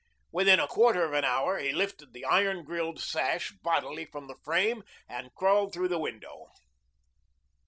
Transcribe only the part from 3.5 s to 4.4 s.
bodily from the